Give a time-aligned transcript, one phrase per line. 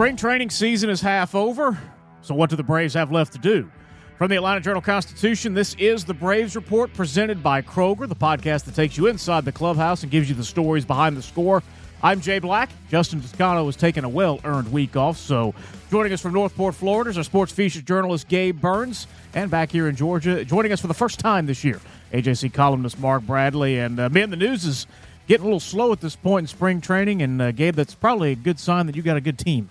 [0.00, 1.78] Spring training season is half over,
[2.22, 3.70] so what do the Braves have left to do?
[4.16, 8.64] From the Atlanta Journal Constitution, this is the Braves Report presented by Kroger, the podcast
[8.64, 11.62] that takes you inside the clubhouse and gives you the stories behind the score.
[12.02, 12.70] I'm Jay Black.
[12.88, 15.54] Justin Toscano is taking a well earned week off, so
[15.90, 19.06] joining us from Northport, Florida is our sports features journalist Gabe Burns.
[19.34, 21.78] And back here in Georgia, joining us for the first time this year,
[22.14, 23.78] AJC columnist Mark Bradley.
[23.78, 24.86] And uh, man, the news is
[25.28, 27.20] getting a little slow at this point in spring training.
[27.20, 29.68] And uh, Gabe, that's probably a good sign that you got a good team.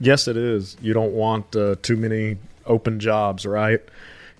[0.00, 0.76] Yes, it is.
[0.80, 3.80] You don't want uh, too many open jobs, right?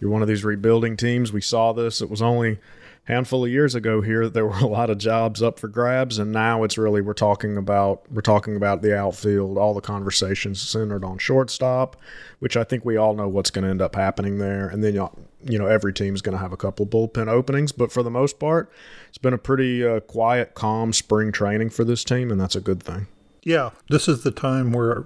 [0.01, 1.33] You're one of these rebuilding teams.
[1.33, 2.01] We saw this.
[2.01, 2.59] It was only
[3.05, 6.19] handful of years ago here that there were a lot of jobs up for grabs
[6.19, 10.61] and now it's really we're talking about we're talking about the outfield all the conversations
[10.61, 11.97] centered on shortstop
[12.39, 14.95] which i think we all know what's going to end up happening there and then
[14.95, 18.39] you know every team's going to have a couple bullpen openings but for the most
[18.39, 18.71] part
[19.09, 22.61] it's been a pretty uh, quiet calm spring training for this team and that's a
[22.61, 23.07] good thing
[23.43, 25.05] yeah this is the time where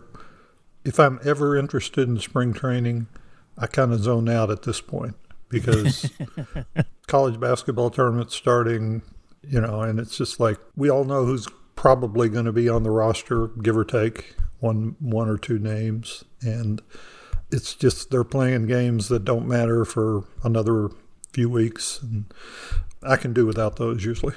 [0.89, 3.09] if I'm ever interested in spring training,
[3.59, 5.17] I kind of zone out at this point
[5.51, 6.11] because
[7.07, 9.03] college basketball tournaments starting,
[9.43, 12.85] you know, and it's just like we all know who's probably going to be on
[12.85, 16.81] the roster, give or take one one or two names, and
[17.53, 20.89] it's just they're playing games that don't matter for another
[21.35, 22.33] few weeks, and
[23.03, 24.35] I can do without those usually.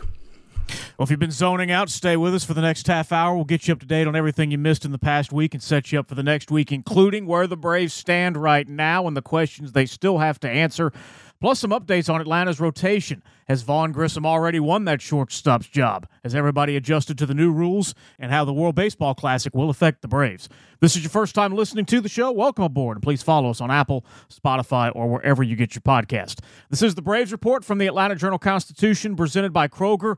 [0.98, 3.36] Well, if you've been zoning out, stay with us for the next half hour.
[3.36, 5.64] We'll get you up to date on everything you missed in the past week and
[5.64, 9.18] set you up for the next week, including where the Braves stand right now and
[9.18, 10.92] the questions they still have to answer.
[11.40, 13.24] Plus, some updates on Atlanta's rotation.
[13.48, 16.08] Has Vaughn Grissom already won that shortstop's job?
[16.24, 20.04] Has everybody adjusted to the new rules and how the World Baseball Classic will affect
[20.04, 20.48] the Braves?
[20.82, 22.32] This is your first time listening to the show.
[22.32, 26.42] Welcome aboard, and please follow us on Apple, Spotify, or wherever you get your podcast.
[26.70, 30.18] This is the Braves Report from the Atlanta Journal Constitution, presented by Kroger.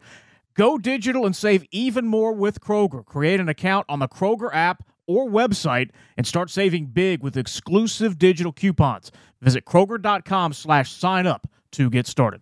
[0.55, 3.03] Go digital and save even more with Kroger.
[3.03, 8.19] Create an account on the Kroger app or website and start saving big with exclusive
[8.19, 9.11] digital coupons.
[9.41, 12.41] Visit Kroger.com slash sign up to get started.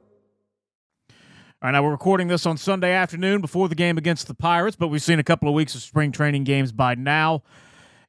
[1.63, 4.75] All right, now we're recording this on Sunday afternoon before the game against the Pirates,
[4.75, 7.43] but we've seen a couple of weeks of spring training games by now.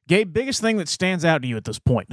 [0.07, 2.09] Gabe, biggest thing that stands out to you at this point?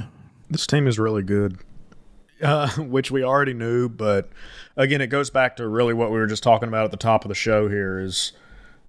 [0.51, 1.57] This team is really good,
[2.43, 4.29] uh, which we already knew, but
[4.77, 7.25] again, it goes back to really what we were just talking about at the top
[7.25, 8.33] of the show here is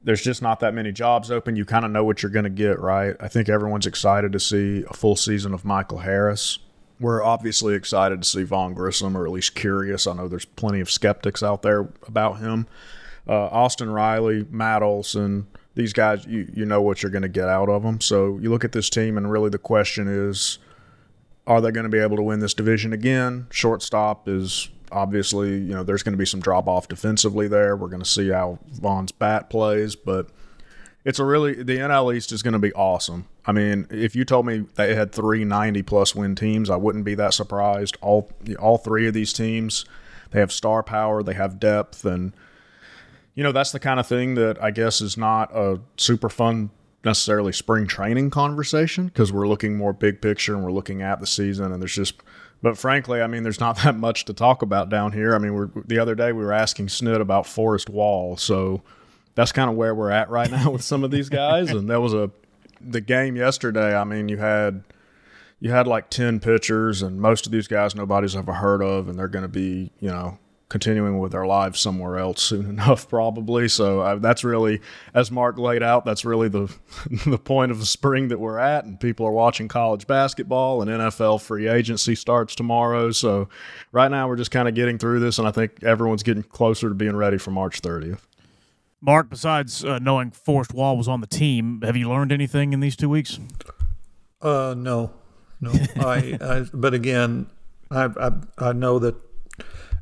[0.05, 1.57] there's just not that many jobs open.
[1.57, 3.17] You kind of know what you're going to get, right?
[3.19, 6.59] I think everyone's excited to see a full season of Michael Harris
[7.03, 10.07] we're obviously excited to see Vaughn Grissom, or at least curious.
[10.07, 12.67] I know there's plenty of skeptics out there about him.
[13.29, 17.49] Uh, Austin Riley, Matt Olson, these guys, you, you know what you're going to get
[17.49, 18.01] out of them.
[18.01, 20.59] So you look at this team, and really the question is
[21.47, 23.47] are they going to be able to win this division again?
[23.51, 27.77] Shortstop is obviously, you know, there's going to be some drop off defensively there.
[27.77, 30.29] We're going to see how Vaughn's bat plays, but
[31.05, 33.27] it's a really the NL East is going to be awesome.
[33.45, 37.05] I mean, if you told me they had three 90 plus win teams, I wouldn't
[37.05, 37.97] be that surprised.
[38.01, 39.85] All all three of these teams,
[40.31, 42.33] they have star power, they have depth, and
[43.35, 46.71] you know that's the kind of thing that I guess is not a super fun
[47.05, 51.27] necessarily spring training conversation because we're looking more big picture and we're looking at the
[51.27, 52.23] season and there's just
[52.63, 55.73] but frankly i mean there's not that much to talk about down here i mean
[55.85, 58.83] the other day we were asking snit about Forrest Wall so
[59.35, 61.71] that's kind of where we're at right now with some of these guys.
[61.71, 62.31] and there was a
[62.81, 63.95] the game yesterday.
[63.97, 64.85] I mean, you had
[65.61, 69.19] you had like ten pitchers, and most of these guys nobody's ever heard of, and
[69.19, 70.39] they're going to be you know
[70.69, 73.69] continuing with their lives somewhere else soon enough, probably.
[73.69, 74.81] So uh, that's really,
[75.13, 76.75] as Mark laid out, that's really the
[77.27, 80.91] the point of the spring that we're at, and people are watching college basketball, and
[80.91, 83.13] NFL free agency starts tomorrow.
[83.13, 83.49] So
[83.93, 86.89] right now we're just kind of getting through this, and I think everyone's getting closer
[86.89, 88.21] to being ready for March 30th.
[89.05, 92.79] Mark, besides uh, knowing Forrest Wall was on the team, have you learned anything in
[92.79, 93.41] these two weeks?
[94.41, 95.13] Uh, no,
[95.61, 95.73] no.
[95.97, 97.47] I, I, but again,
[97.91, 99.17] I, I, I know that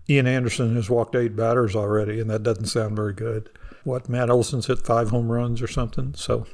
[0.08, 3.48] Ian Anderson has walked eight batters already, and that doesn't sound very good.
[3.84, 6.12] What Matt Olson's hit five home runs or something.
[6.14, 6.46] So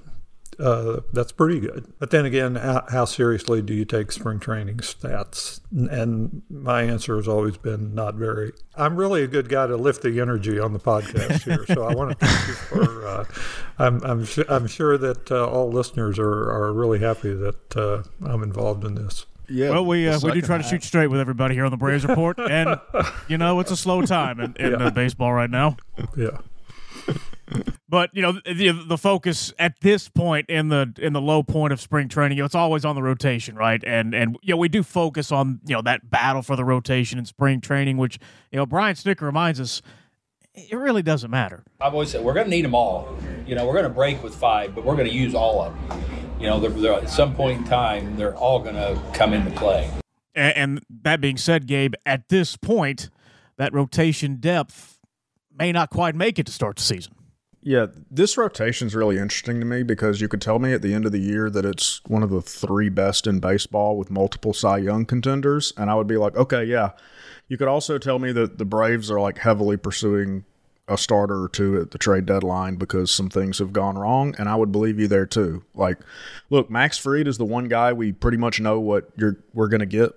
[0.58, 1.92] uh, that's pretty good.
[1.98, 5.60] But then again, how, how, seriously do you take spring training stats?
[5.70, 8.52] And my answer has always been not very.
[8.74, 11.94] I'm really a good guy to lift the energy on the podcast here, so I
[11.94, 12.96] want to thank you for.
[13.06, 13.24] Uh,
[13.78, 18.42] I'm I'm, I'm sure that uh, all listeners are are really happy that uh, I'm
[18.42, 19.26] involved in this.
[19.48, 19.70] Yeah.
[19.70, 22.04] Well, we uh, we do try to shoot straight with everybody here on the Braves
[22.04, 22.80] Report, and
[23.28, 24.90] you know it's a slow time in, in yeah.
[24.90, 25.76] baseball right now.
[26.16, 26.38] Yeah.
[27.88, 31.72] But you know the the focus at this point in the in the low point
[31.72, 33.82] of spring training, you know, it's always on the rotation, right?
[33.84, 37.18] And and you know we do focus on you know that battle for the rotation
[37.18, 38.18] in spring training, which
[38.50, 39.82] you know Brian Snitker reminds us
[40.56, 41.62] it really doesn't matter.
[41.80, 43.16] I've always said we're going to need them all.
[43.46, 45.88] You know, we're going to break with five, but we're going to use all of
[45.88, 46.02] them.
[46.40, 49.50] You know, they're, they're, at some point in time, they're all going to come into
[49.52, 49.90] play.
[50.34, 53.10] And, and that being said, Gabe, at this point,
[53.58, 54.98] that rotation depth
[55.56, 57.14] may not quite make it to start the season.
[57.66, 60.94] Yeah, this rotation is really interesting to me because you could tell me at the
[60.94, 64.54] end of the year that it's one of the three best in baseball with multiple
[64.54, 66.92] Cy Young contenders, and I would be like, okay, yeah.
[67.48, 70.44] You could also tell me that the Braves are like heavily pursuing
[70.86, 74.48] a starter or two at the trade deadline because some things have gone wrong, and
[74.48, 75.64] I would believe you there too.
[75.74, 75.98] Like,
[76.50, 79.86] look, Max Fried is the one guy we pretty much know what you're we're gonna
[79.86, 80.12] get.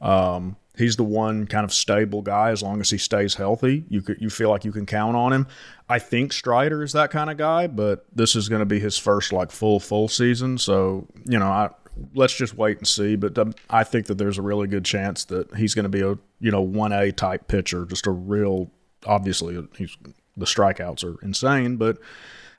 [0.00, 3.84] Um, he's the one kind of stable guy as long as he stays healthy.
[3.88, 5.46] You could, you feel like you can count on him.
[5.88, 8.96] I think Strider is that kind of guy, but this is going to be his
[8.96, 11.70] first like full full season, so you know I.
[12.14, 15.26] Let's just wait and see, but um, I think that there's a really good chance
[15.26, 18.70] that he's going to be a you know one A type pitcher, just a real.
[19.04, 19.94] Obviously, he's
[20.34, 21.98] the strikeouts are insane, but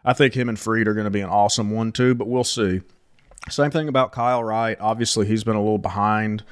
[0.06, 2.13] I think him and Fried are going to be an awesome one too.
[2.13, 2.81] But we'll see.
[3.50, 4.77] Same thing about Kyle Wright.
[4.80, 6.44] Obviously, he's been a little behind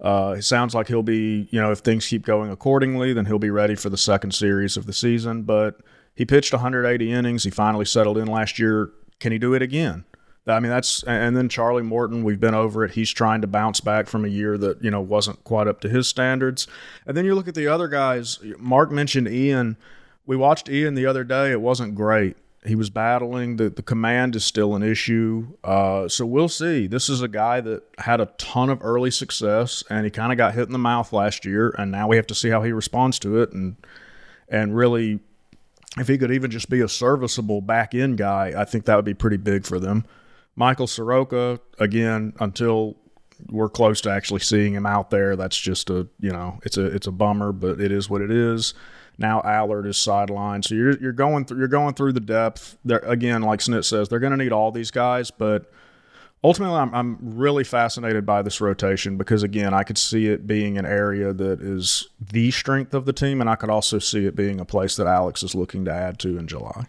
[0.00, 3.38] uh, it sounds like he'll be, you know, if things keep going accordingly, then he'll
[3.38, 5.42] be ready for the second series of the season.
[5.42, 5.80] But
[6.14, 7.44] he pitched 180 innings.
[7.44, 8.90] He finally settled in last year.
[9.18, 10.04] Can he do it again?
[10.46, 12.24] I mean, that's and then Charlie Morton.
[12.24, 12.92] We've been over it.
[12.92, 15.88] He's trying to bounce back from a year that you know wasn't quite up to
[15.88, 16.66] his standards.
[17.06, 18.38] And then you look at the other guys.
[18.58, 19.76] Mark mentioned Ian.
[20.26, 21.52] We watched Ian the other day.
[21.52, 22.36] It wasn't great.
[22.66, 23.56] He was battling.
[23.56, 25.56] The, the command is still an issue.
[25.64, 26.86] Uh, so we'll see.
[26.86, 30.36] This is a guy that had a ton of early success, and he kind of
[30.36, 32.72] got hit in the mouth last year, and now we have to see how he
[32.72, 33.76] responds to it, and
[34.48, 35.20] and really,
[35.96, 39.04] if he could even just be a serviceable back end guy, I think that would
[39.04, 40.04] be pretty big for them.
[40.54, 42.96] Michael Soroka, again, until
[43.48, 46.84] we're close to actually seeing him out there, that's just a you know it's a
[46.84, 48.74] it's a bummer, but it is what it is.
[49.20, 52.78] Now Allard is sidelined, so you're you're going through you're going through the depth.
[52.86, 55.70] There again, like Snit says, they're going to need all these guys, but
[56.42, 60.78] ultimately, I'm I'm really fascinated by this rotation because again, I could see it being
[60.78, 64.34] an area that is the strength of the team, and I could also see it
[64.34, 66.86] being a place that Alex is looking to add to in July.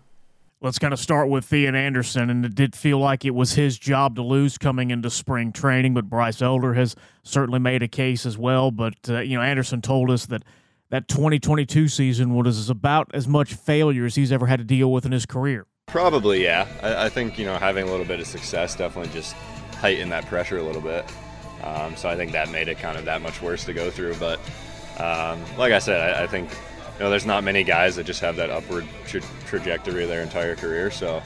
[0.61, 3.77] Let's kind of start with Ian Anderson, and it did feel like it was his
[3.77, 8.25] job to lose coming into spring training, but Bryce Elder has certainly made a case
[8.25, 8.71] as well.
[8.71, 10.43] But uh, you know, Anderson told us that
[10.91, 15.05] that 2022 season was about as much failure as he's ever had to deal with
[15.05, 15.65] in his career.
[15.87, 16.67] Probably, yeah.
[16.83, 19.33] I, I think you know having a little bit of success definitely just
[19.79, 21.05] heightened that pressure a little bit.
[21.63, 24.15] Um, so I think that made it kind of that much worse to go through.
[24.15, 24.39] But
[24.99, 26.49] um, like I said, I, I, think
[26.97, 30.55] you know there's not many guys that just have that upward tra- trajectory their entire
[30.55, 30.91] career.
[30.91, 31.21] So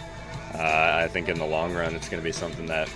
[0.53, 2.89] uh, I think in the long run, it's going to be something that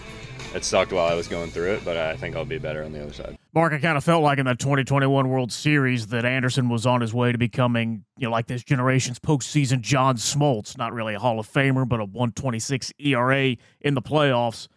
[0.54, 2.92] it sucked while I was going through it, but I think I'll be better on
[2.92, 3.39] the other side.
[3.52, 7.02] Mark, I kind of felt like in that 2021 World Series that Anderson was on
[7.02, 11.20] his way to becoming, you know, like this generation's postseason John Smoltz, not really a
[11.20, 14.68] Hall of Famer, but a 126 ERA in the playoffs.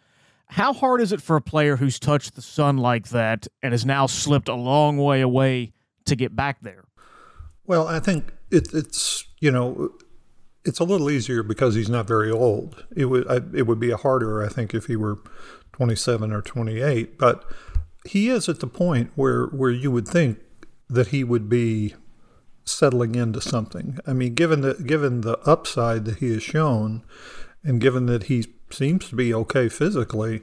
[0.47, 3.85] How hard is it for a player who's touched the sun like that and has
[3.85, 5.73] now slipped a long way away
[6.05, 6.85] to get back there?
[7.65, 9.91] Well, I think it, it's, you know,
[10.65, 12.85] it's a little easier because he's not very old.
[12.95, 15.19] It would I, it would be harder, I think, if he were
[15.73, 17.17] 27 or 28.
[17.17, 17.43] But
[18.05, 20.39] he is at the point where, where you would think
[20.89, 21.95] that he would be
[22.65, 23.99] settling into something.
[24.05, 27.03] I mean, given the, given the upside that he has shown,
[27.63, 30.41] and given that he seems to be okay physically,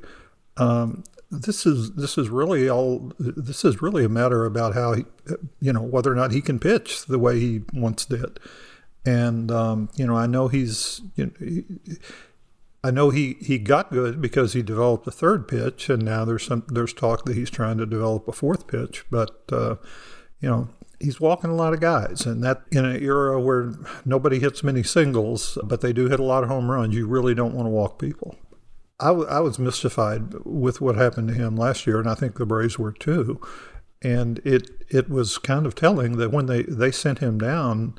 [0.57, 3.13] um, this is this is really all.
[3.19, 5.05] This is really a matter about how he,
[5.61, 8.41] you know, whether or not he can pitch the way he once did.
[9.07, 11.63] And um, you know, I know he's you know,
[12.83, 16.47] I know he, he got good because he developed a third pitch, and now there's
[16.47, 19.05] some there's talk that he's trying to develop a fourth pitch.
[19.11, 19.77] But uh,
[20.41, 20.69] you know
[20.99, 23.73] he's walking a lot of guys, and that in an era where
[24.05, 27.35] nobody hits many singles, but they do hit a lot of home runs, you really
[27.35, 28.37] don't want to walk people.
[29.01, 32.37] I, w- I was mystified with what happened to him last year, and I think
[32.37, 33.41] the Braves were too.
[34.03, 37.99] And it it was kind of telling that when they, they sent him down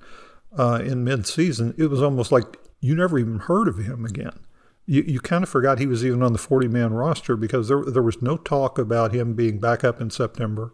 [0.57, 4.39] uh, in midseason, it was almost like you never even heard of him again
[4.91, 7.81] you, you kind of forgot he was even on the 40 man roster because there,
[7.85, 10.73] there was no talk about him being back up in September.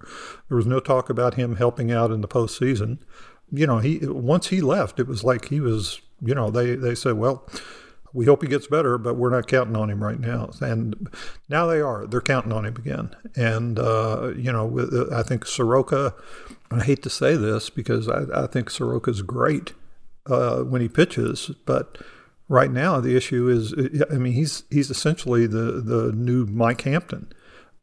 [0.50, 2.98] There was no talk about him helping out in the postseason.
[3.52, 6.96] You know, he once he left, it was like he was, you know, they, they
[6.96, 7.48] said, well,
[8.12, 10.50] we hope he gets better, but we're not counting on him right now.
[10.62, 11.10] And
[11.48, 12.08] now they are.
[12.08, 13.16] They're counting on him again.
[13.36, 16.16] And, uh, you know, with, uh, I think Soroka,
[16.72, 19.74] I hate to say this because I, I think Soroka's great
[20.26, 22.00] uh, when he pitches, but
[22.48, 23.74] right now the issue is,
[24.12, 27.32] I mean, he's he's essentially the the new Mike Hampton.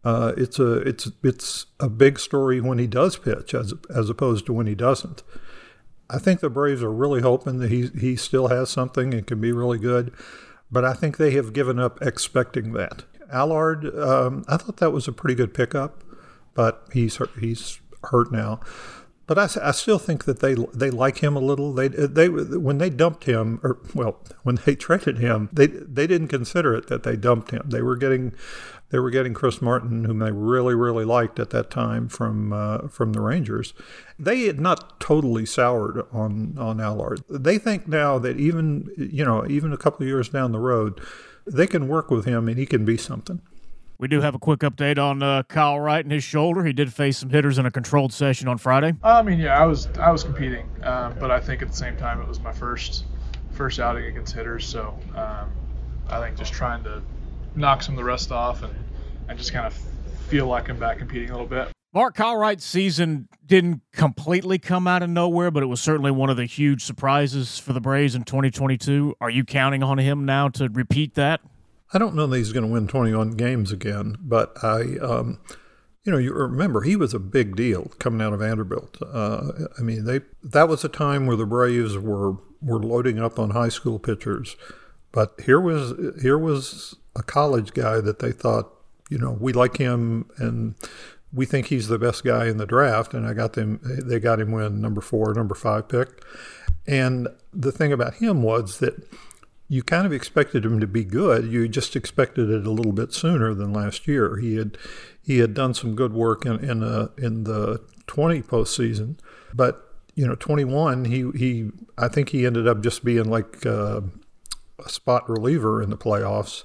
[0.04, 4.46] Uh, it's a it's it's a big story when he does pitch as as opposed
[4.46, 5.22] to when he doesn't.
[6.10, 9.40] I think the Braves are really hoping that he he still has something and can
[9.40, 10.12] be really good,
[10.70, 13.04] but I think they have given up expecting that.
[13.32, 16.04] Allard, um, I thought that was a pretty good pickup,
[16.52, 17.80] but he's he's
[18.10, 18.60] hurt now.
[19.26, 21.72] But I, I still think that they they like him a little.
[21.72, 26.28] They they when they dumped him, or well, when they traded him, they they didn't
[26.28, 27.62] consider it that they dumped him.
[27.66, 28.34] They were getting
[28.90, 32.88] they were getting Chris Martin, whom they really really liked at that time from uh,
[32.88, 33.72] from the Rangers.
[34.18, 37.22] They had not totally soured on on Allard.
[37.28, 41.00] They think now that even you know even a couple of years down the road,
[41.46, 43.40] they can work with him and he can be something.
[44.04, 46.62] We do have a quick update on uh, Kyle Wright and his shoulder.
[46.62, 48.92] He did face some hitters in a controlled session on Friday.
[49.02, 51.96] I mean, yeah, I was I was competing, um, but I think at the same
[51.96, 53.06] time it was my first
[53.52, 55.50] first outing against hitters, so um,
[56.10, 57.00] I think just trying to
[57.56, 58.74] knock some of the rest off and,
[59.30, 59.72] and just kind of
[60.28, 61.72] feel like I'm back competing a little bit.
[61.94, 66.28] Mark Kyle Wright's season didn't completely come out of nowhere, but it was certainly one
[66.28, 69.14] of the huge surprises for the Braves in 2022.
[69.22, 71.40] Are you counting on him now to repeat that?
[71.94, 75.38] I don't know that he's going to win 21 games again, but I, um,
[76.02, 78.98] you know, you remember he was a big deal coming out of Vanderbilt.
[79.00, 83.38] Uh, I mean, they that was a time where the Braves were were loading up
[83.38, 84.56] on high school pitchers,
[85.12, 88.70] but here was here was a college guy that they thought,
[89.08, 90.74] you know, we like him and
[91.32, 93.80] we think he's the best guy in the draft, and I got them.
[93.82, 96.22] They got him when number four, number five pick,
[96.86, 98.94] and the thing about him was that
[99.68, 101.50] you kind of expected him to be good.
[101.50, 104.36] You just expected it a little bit sooner than last year.
[104.36, 104.76] He had
[105.22, 109.18] he had done some good work in in, uh, in the 20 postseason,
[109.54, 109.80] but
[110.14, 114.02] you know 21 he he I think he ended up just being like uh,
[114.84, 116.64] a spot reliever in the playoffs,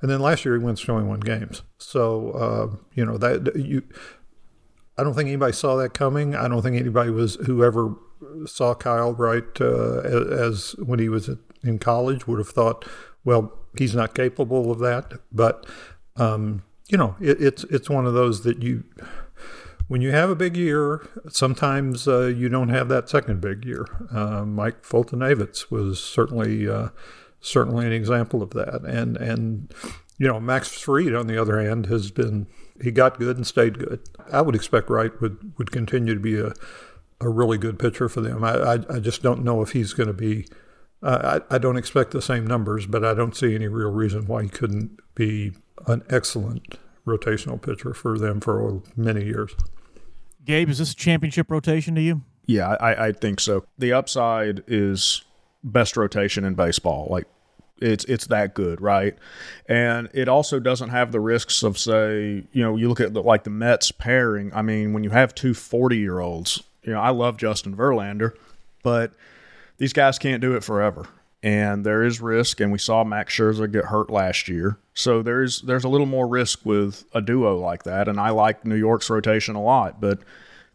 [0.00, 1.62] and then last year he wins 21 games.
[1.78, 3.82] So uh, you know that you.
[4.98, 6.36] I don't think anybody saw that coming.
[6.36, 7.94] I don't think anybody was whoever
[8.44, 11.30] saw Kyle Wright uh, as, as, when he was
[11.64, 12.84] in college would have thought,
[13.24, 15.12] well, he's not capable of that.
[15.30, 15.66] But
[16.16, 18.84] um, you know, it, it's it's one of those that you
[19.88, 23.86] when you have a big year, sometimes uh, you don't have that second big year.
[24.10, 26.88] Uh, Mike Foltynewicz was certainly uh,
[27.40, 29.72] certainly an example of that, and and
[30.18, 32.46] you know Max Fried on the other hand has been
[32.82, 34.00] he got good and stayed good.
[34.32, 36.52] I would expect Wright would would continue to be a
[37.20, 38.42] a really good pitcher for them.
[38.44, 40.46] I I, I just don't know if he's going to be
[41.02, 44.26] uh, I, I don't expect the same numbers, but I don't see any real reason
[44.26, 45.52] why he couldn't be
[45.86, 49.52] an excellent rotational pitcher for them for many years.
[50.44, 52.22] Gabe, is this a championship rotation to you?
[52.46, 53.64] Yeah, I, I think so.
[53.78, 55.22] The upside is
[55.64, 57.06] best rotation in baseball.
[57.10, 57.26] Like
[57.80, 59.16] it's it's that good, right?
[59.68, 63.22] And it also doesn't have the risks of say, you know, you look at the,
[63.22, 64.52] like the Mets pairing.
[64.54, 68.32] I mean, when you have two 40 year olds, you know, I love Justin Verlander,
[68.82, 69.12] but
[69.82, 71.08] these guys can't do it forever.
[71.42, 74.78] And there is risk, and we saw Max Scherzer get hurt last year.
[74.94, 78.06] So there's there's a little more risk with a duo like that.
[78.06, 80.20] And I like New York's rotation a lot, but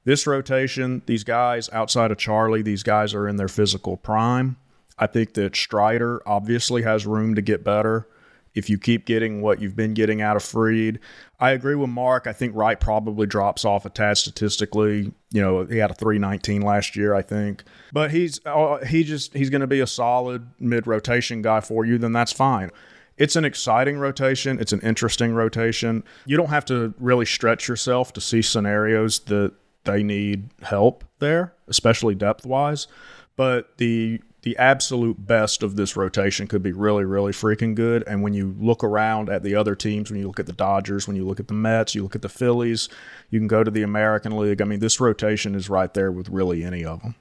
[0.03, 4.57] this rotation, these guys outside of Charlie, these guys are in their physical prime.
[4.99, 8.09] I think that Strider obviously has room to get better
[8.55, 10.99] if you keep getting what you've been getting out of Fried.
[11.39, 12.25] I agree with Mark.
[12.25, 15.11] I think Wright probably drops off a tad statistically.
[15.31, 17.63] You know, he had a 319 last year, I think.
[17.93, 21.85] But he's uh, he just he's going to be a solid mid rotation guy for
[21.85, 22.71] you, then that's fine.
[23.17, 24.59] It's an exciting rotation.
[24.59, 26.03] It's an interesting rotation.
[26.25, 29.53] You don't have to really stretch yourself to see scenarios that
[29.85, 32.87] they need help there, especially depth wise.
[33.35, 38.01] But the the absolute best of this rotation could be really, really freaking good.
[38.07, 41.05] And when you look around at the other teams, when you look at the Dodgers,
[41.05, 42.87] when you look at the Mets, you look at the Phillies,
[43.29, 44.61] you can go to the American League.
[44.61, 47.15] I mean, this rotation is right there with really any of them.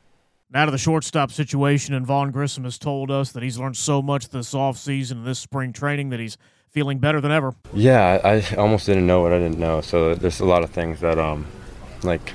[0.52, 4.00] Now to the shortstop situation, and Vaughn Grissom has told us that he's learned so
[4.00, 6.38] much this offseason and this spring training that he's
[6.70, 7.56] feeling better than ever.
[7.74, 9.80] Yeah, I almost didn't know what I didn't know.
[9.80, 11.44] So there's a lot of things that, um,
[12.04, 12.34] like,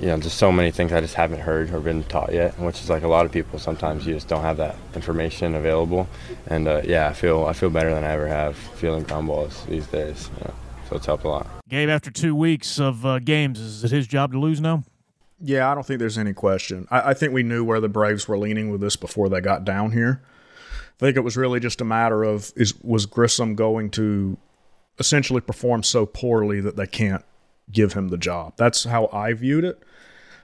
[0.00, 2.80] you know, just so many things I just haven't heard or been taught yet, which
[2.80, 3.58] is like a lot of people.
[3.58, 6.08] Sometimes you just don't have that information available,
[6.46, 9.64] and uh, yeah, I feel I feel better than I ever have feeling ground balls
[9.68, 10.30] these days.
[10.38, 10.54] You know,
[10.88, 11.46] so it's helped a lot.
[11.68, 14.84] Gabe, after two weeks of uh, games, is it his job to lose now?
[15.40, 16.86] Yeah, I don't think there's any question.
[16.90, 19.64] I, I think we knew where the Braves were leaning with this before they got
[19.64, 20.22] down here.
[20.96, 24.36] I think it was really just a matter of is was Grissom going to
[24.98, 27.24] essentially perform so poorly that they can't
[27.70, 28.54] give him the job.
[28.56, 29.82] That's how I viewed it.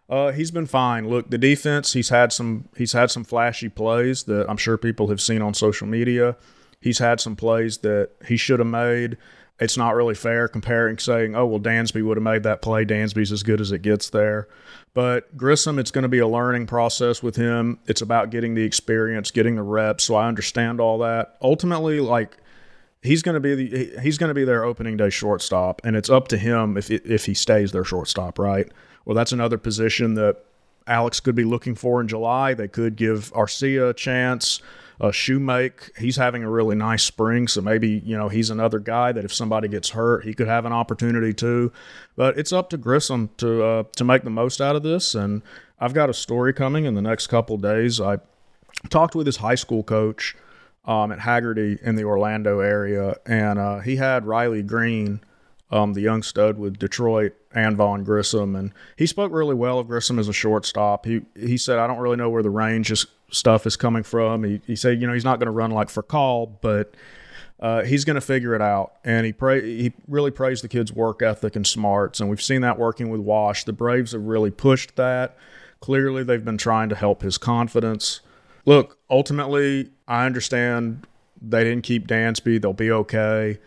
[0.09, 1.09] Uh, he's been fine.
[1.09, 1.95] Look, the defense.
[1.95, 2.69] He's had some.
[2.77, 6.37] He's had some flashy plays that I'm sure people have seen on social media.
[6.81, 9.17] He's had some plays that he should have made.
[9.59, 12.85] It's not really fair comparing, saying, "Oh, well, Dansby would have made that play.
[12.85, 14.49] Dansby's as good as it gets there."
[14.93, 17.79] But Grissom, it's going to be a learning process with him.
[17.87, 20.05] It's about getting the experience, getting the reps.
[20.05, 21.37] So I understand all that.
[21.41, 22.37] Ultimately, like
[23.03, 26.11] he's going to be the he's going to be their opening day shortstop, and it's
[26.11, 28.71] up to him if if he stays their shortstop, right?
[29.05, 30.45] Well, that's another position that
[30.87, 32.55] Alex could be looking for in July.
[32.55, 34.61] They could give Arcia a chance.
[35.01, 39.11] Uh, Shewmake, he's having a really nice spring, so maybe you know he's another guy
[39.11, 41.73] that if somebody gets hurt, he could have an opportunity too.
[42.17, 45.15] But it's up to Grissom to uh, to make the most out of this.
[45.15, 45.43] And
[45.81, 48.01] I've got a story coming in the next couple days.
[48.01, 48.19] I
[48.89, 50.37] talked with his high school coach
[50.85, 55.21] um, at Hagerty in the Orlando area, and uh, he had Riley Greene,
[55.71, 59.87] um, the young stud with Detroit, and Vaughn Grissom, and he spoke really well of
[59.87, 61.07] Grissom as a shortstop.
[61.07, 64.45] He he said, I don't really know where the range is stuff is coming from.
[64.45, 66.95] He, he said, you know, he's not going to run like Furcal, but
[67.61, 68.95] uh, he's going to figure it out.
[69.05, 72.21] And he he really praised the kid's work ethic and smarts.
[72.21, 73.65] And we've seen that working with Wash.
[73.65, 75.37] The Braves have really pushed that.
[75.81, 78.21] Clearly, they've been trying to help his confidence.
[78.67, 81.07] Look, ultimately, I understand
[81.41, 82.61] they didn't keep Dansby.
[82.61, 83.59] They'll be okay.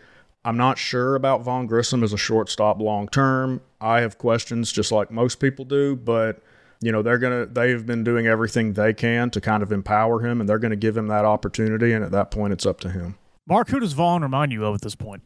[0.48, 3.60] I'm not sure about Vaughn Grissom as a shortstop long term.
[3.82, 6.40] I have questions just like most people do, but
[6.80, 10.40] you know they're gonna they've been doing everything they can to kind of empower him
[10.40, 13.18] and they're gonna give him that opportunity and at that point it's up to him.
[13.46, 15.20] Mark who does vaughn remind you of at this point?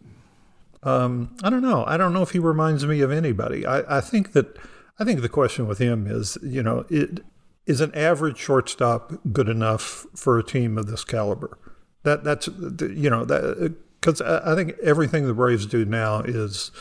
[0.82, 1.84] Um, i don't know.
[1.86, 3.64] I don't know if he reminds me of anybody.
[3.64, 4.56] I, I think that
[4.98, 7.20] i think the question with him is you know it
[7.64, 11.58] is an average shortstop good enough for a team of this caliber?
[12.02, 16.72] That that's you know that because I think everything the braves do now is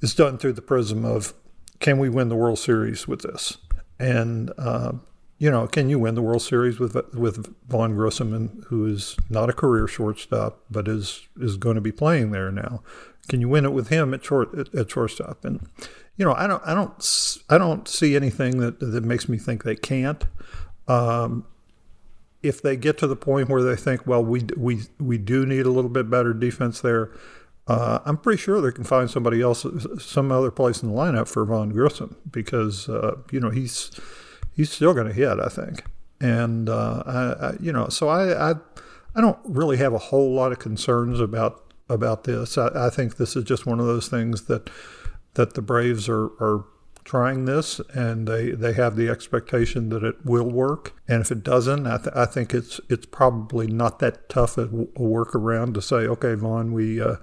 [0.00, 1.34] is done through the prism of
[1.80, 3.58] can we win the World Series with this?
[3.98, 4.92] And uh,
[5.38, 9.50] you know, can you win the World Series with with Vaughn Grissom, who is not
[9.50, 12.82] a career shortstop, but is is going to be playing there now?
[13.28, 15.44] Can you win it with him at short at, at shortstop?
[15.44, 15.68] And
[16.16, 19.64] you know, I don't, I don't, I don't see anything that that makes me think
[19.64, 20.24] they can't.
[20.86, 21.44] Um,
[22.44, 25.64] if they get to the point where they think, well, we we we do need
[25.66, 27.10] a little bit better defense there,
[27.66, 29.66] uh, I'm pretty sure they can find somebody else,
[29.98, 33.90] some other place in the lineup for Vaughn Grissom because uh, you know he's
[34.52, 35.84] he's still going to hit, I think,
[36.20, 38.54] and uh, I, I, you know, so I, I
[39.14, 42.58] I don't really have a whole lot of concerns about about this.
[42.58, 44.68] I, I think this is just one of those things that
[45.32, 46.66] that the Braves are are
[47.04, 50.94] trying this and they, they have the expectation that it will work.
[51.06, 54.66] And if it doesn't, I, th- I think it's it's probably not that tough a,
[54.66, 57.16] workaround to say, okay, Vaughn, we uh,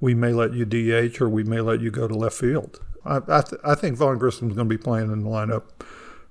[0.00, 2.80] we may let you DH or we may let you go to left field.
[3.04, 5.82] I I, th- I think Vaughn Grissom's going to be playing in the lineup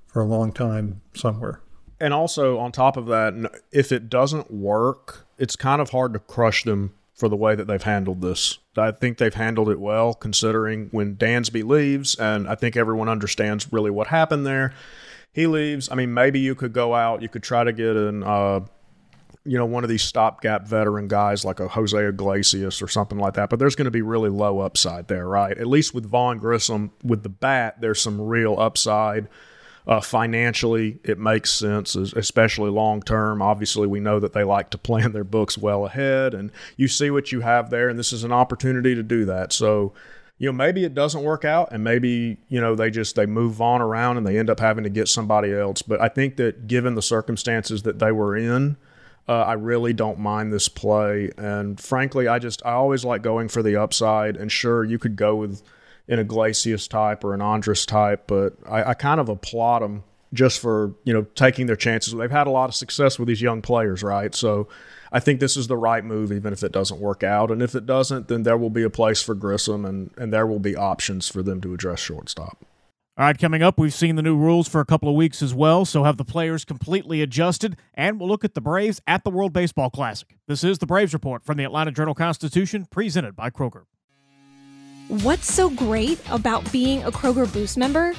[0.06, 1.60] for a long time somewhere.
[1.98, 6.18] And also on top of that, if it doesn't work, it's kind of hard to
[6.18, 8.58] crush them for the way that they've handled this.
[8.76, 13.70] I think they've handled it well, considering when Dansby leaves, and I think everyone understands
[13.72, 14.72] really what happened there.
[15.32, 15.90] He leaves.
[15.90, 18.60] I mean, maybe you could go out, you could try to get an, uh,
[19.44, 23.34] you know, one of these stopgap veteran guys like a Jose Iglesias or something like
[23.34, 23.50] that.
[23.50, 25.56] But there's going to be really low upside there, right?
[25.56, 29.28] At least with Vaughn Grissom, with the bat, there's some real upside.
[29.84, 33.42] Uh, financially, it makes sense, especially long term.
[33.42, 37.10] Obviously, we know that they like to plan their books well ahead, and you see
[37.10, 39.52] what you have there, and this is an opportunity to do that.
[39.52, 39.92] So,
[40.38, 43.60] you know, maybe it doesn't work out, and maybe you know they just they move
[43.60, 45.82] on around and they end up having to get somebody else.
[45.82, 48.76] But I think that given the circumstances that they were in,
[49.28, 53.48] uh, I really don't mind this play, and frankly, I just I always like going
[53.48, 54.36] for the upside.
[54.36, 55.62] And sure, you could go with
[56.12, 60.60] an Iglesias type or an Andrus type, but I, I kind of applaud them just
[60.60, 62.12] for you know taking their chances.
[62.12, 64.34] They've had a lot of success with these young players, right?
[64.34, 64.68] So
[65.10, 67.50] I think this is the right move, even if it doesn't work out.
[67.50, 70.46] And if it doesn't, then there will be a place for Grissom, and and there
[70.46, 72.64] will be options for them to address shortstop.
[73.18, 75.54] All right, coming up, we've seen the new rules for a couple of weeks as
[75.54, 79.30] well, so have the players completely adjusted, and we'll look at the Braves at the
[79.30, 80.38] World Baseball Classic.
[80.46, 83.84] This is the Braves Report from the Atlanta Journal Constitution, presented by Kroger.
[85.08, 88.14] What's so great about being a Kroger Boost member?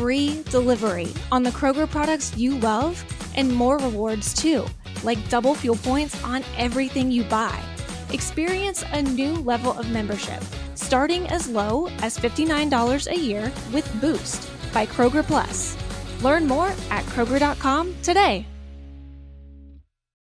[0.00, 3.04] free delivery on the Kroger products you love
[3.36, 4.64] and more rewards too,
[5.02, 7.60] like double fuel points on everything you buy.
[8.10, 10.42] Experience a new level of membership,
[10.74, 15.76] starting as low as $59 a year with Boost by Kroger Plus.
[16.22, 18.46] Learn more at Kroger.com today.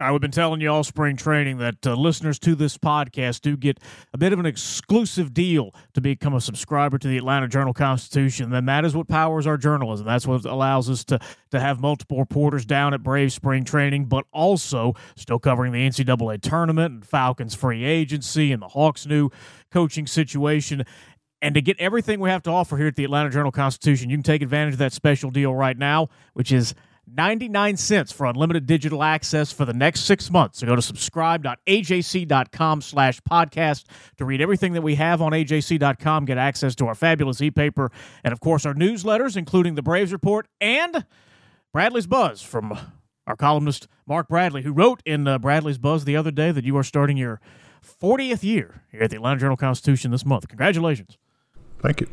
[0.00, 3.80] We've been telling you all spring training that uh, listeners to this podcast do get
[4.14, 8.50] a bit of an exclusive deal to become a subscriber to the Atlanta Journal Constitution.
[8.50, 10.06] Then that is what powers our journalism.
[10.06, 11.18] That's what allows us to
[11.50, 16.40] to have multiple reporters down at Brave spring training, but also still covering the NCAA
[16.42, 19.30] tournament and Falcons free agency and the Hawks' new
[19.72, 20.84] coaching situation.
[21.42, 24.16] And to get everything we have to offer here at the Atlanta Journal Constitution, you
[24.16, 26.74] can take advantage of that special deal right now, which is
[27.14, 30.58] 99 cents for unlimited digital access for the next six months.
[30.58, 33.84] So go to subscribe.ajc.com slash podcast
[34.16, 37.90] to read everything that we have on ajc.com, get access to our fabulous e-paper,
[38.24, 41.04] and of course our newsletters, including the Braves Report and
[41.72, 42.76] Bradley's Buzz from
[43.26, 46.76] our columnist Mark Bradley, who wrote in uh, Bradley's Buzz the other day that you
[46.76, 47.40] are starting your
[47.84, 50.48] 40th year here at the Atlanta Journal Constitution this month.
[50.48, 51.18] Congratulations.
[51.80, 52.08] Thank you.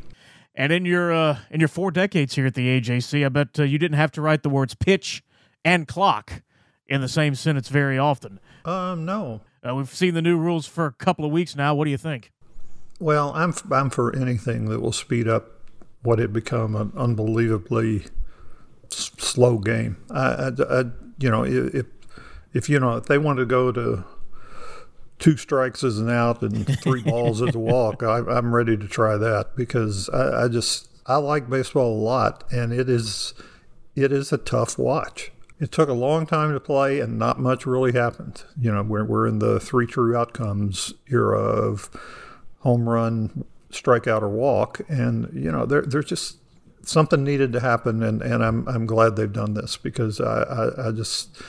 [0.56, 3.63] And in your uh, in your four decades here at the AJC, I bet uh,
[3.63, 5.24] you didn't have to write the words pitch
[5.63, 6.41] and clock
[6.88, 8.39] in the same sentence very often.
[8.63, 9.41] Um, no.
[9.68, 11.74] Uh, we've seen the new rules for a couple of weeks now.
[11.76, 12.32] What do you think?
[13.00, 15.52] Well, I'm I'm for anything that will speed up
[16.04, 18.06] what had become an unbelievably
[18.94, 19.98] s- slow game.
[20.10, 20.84] I, I, I,
[21.20, 21.86] you know, if
[22.54, 24.06] if you know if they want to go to
[25.19, 28.88] two strikes as an out and three balls as a walk, I, am ready to
[28.88, 33.34] try that because I, I, just I like baseball a lot, and it is
[33.95, 35.32] it is a tough watch.
[35.60, 38.43] It took a long time to play, and not much really happened.
[38.60, 41.89] You know, we're we're in the three true outcomes era of
[42.60, 46.38] home run, strikeout, or walk, and you know there there's just
[46.82, 50.88] something needed to happen, and, and I'm I'm glad they've done this because I, I,
[50.89, 51.41] I just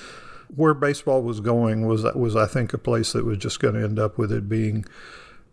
[0.55, 3.83] where baseball was going was was I think a place that was just going to
[3.83, 4.85] end up with it being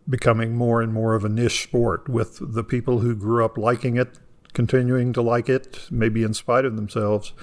[0.10, 3.96] becoming more and more of a niche sport with the people who grew up liking
[3.96, 4.20] it
[4.54, 7.34] continuing to like it maybe in spite of themselves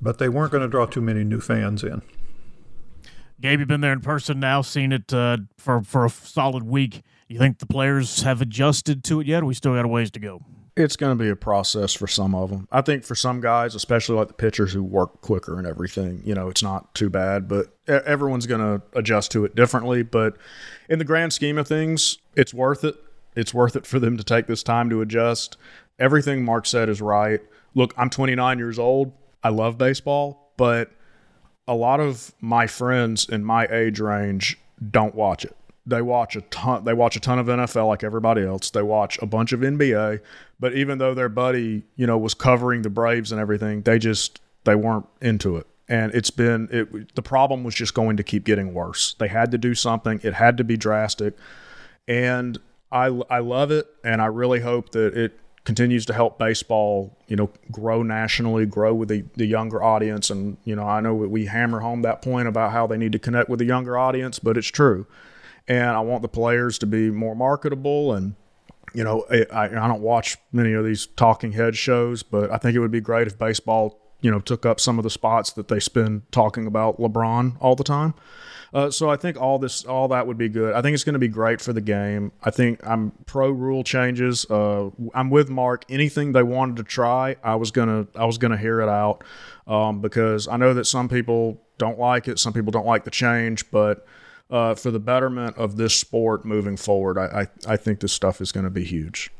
[0.00, 2.02] but they weren't going to draw too many new fans in
[3.40, 7.02] Gabe, you've been there in person now, seen it uh, for for a solid week.
[7.26, 9.44] You think the players have adjusted to it yet?
[9.44, 10.42] We still got a ways to go.
[10.82, 12.66] It's going to be a process for some of them.
[12.72, 16.34] I think for some guys, especially like the pitchers who work quicker and everything, you
[16.34, 20.02] know, it's not too bad, but everyone's going to adjust to it differently.
[20.02, 20.36] But
[20.88, 22.96] in the grand scheme of things, it's worth it.
[23.36, 25.56] It's worth it for them to take this time to adjust.
[25.98, 27.40] Everything Mark said is right.
[27.74, 29.12] Look, I'm 29 years old.
[29.44, 30.90] I love baseball, but
[31.68, 34.58] a lot of my friends in my age range
[34.90, 35.54] don't watch it
[35.86, 38.70] they watch a ton they watch a ton of NFL like everybody else.
[38.70, 40.20] They watch a bunch of NBA,
[40.58, 44.40] but even though their buddy, you know, was covering the Braves and everything, they just
[44.64, 45.66] they weren't into it.
[45.88, 49.14] And it's been it the problem was just going to keep getting worse.
[49.18, 50.20] They had to do something.
[50.22, 51.34] It had to be drastic.
[52.06, 52.58] And
[52.92, 57.36] I I love it and I really hope that it continues to help baseball, you
[57.36, 60.30] know, grow nationally, grow with the, the younger audience.
[60.30, 63.18] And, you know, I know we hammer home that point about how they need to
[63.18, 65.06] connect with the younger audience, but it's true
[65.70, 68.12] and I want the players to be more marketable.
[68.12, 68.34] And
[68.92, 72.74] you know, I, I don't watch many of these talking head shows, but I think
[72.74, 75.68] it would be great if baseball, you know, took up some of the spots that
[75.68, 78.14] they spend talking about LeBron all the time.
[78.74, 80.74] Uh, so I think all this, all that would be good.
[80.74, 82.32] I think it's going to be great for the game.
[82.42, 84.48] I think I'm pro rule changes.
[84.50, 85.84] Uh, I'm with Mark.
[85.88, 89.22] Anything they wanted to try, I was gonna, I was gonna hear it out
[89.68, 93.10] um, because I know that some people don't like it, some people don't like the
[93.10, 94.04] change, but
[94.50, 98.40] uh, for the betterment of this sport moving forward, I, I, I think this stuff
[98.40, 99.30] is going to be huge.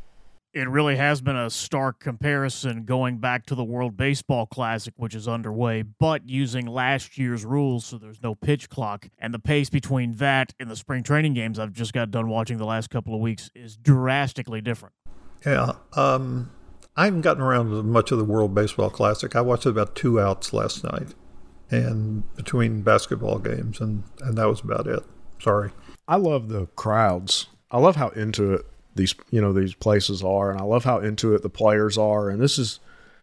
[0.52, 5.14] It really has been a stark comparison going back to the World Baseball Classic, which
[5.14, 9.08] is underway, but using last year's rules, so there's no pitch clock.
[9.18, 12.58] And the pace between that and the spring training games I've just got done watching
[12.58, 14.94] the last couple of weeks is drastically different.
[15.46, 15.74] Yeah.
[15.92, 16.50] Um,
[16.96, 19.36] I haven't gotten around to much of the World Baseball Classic.
[19.36, 21.14] I watched about two outs last night
[21.70, 25.02] and between basketball games, and, and that was about it.
[25.40, 25.70] Sorry.
[26.08, 27.46] I love the crowds.
[27.70, 30.98] I love how into it these you know these places are, and I love how
[30.98, 32.28] into it the players are.
[32.28, 32.80] And this is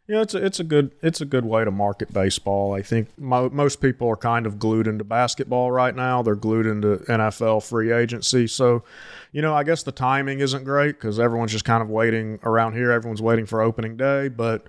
[0.07, 2.73] Yeah, it's a, it's a good it's a good way to market baseball.
[2.73, 6.21] I think mo- most people are kind of glued into basketball right now.
[6.21, 8.47] They're glued into NFL free agency.
[8.47, 8.85] So,
[9.33, 12.73] you know, I guess the timing isn't great because everyone's just kind of waiting around
[12.73, 12.91] here.
[12.91, 14.29] Everyone's waiting for opening day.
[14.29, 14.65] But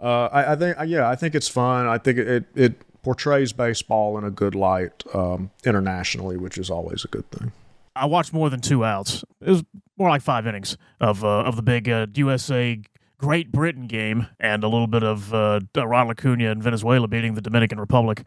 [0.00, 1.86] uh, I, I, think yeah, I think it's fun.
[1.86, 6.70] I think it, it, it portrays baseball in a good light um, internationally, which is
[6.70, 7.52] always a good thing.
[7.96, 9.24] I watched more than two outs.
[9.40, 9.64] It was
[9.98, 12.80] more like five innings of uh, of the big uh, USA
[13.18, 17.42] Great Britain game and a little bit of uh, Ronald Acuna and Venezuela beating the
[17.42, 18.22] Dominican Republic.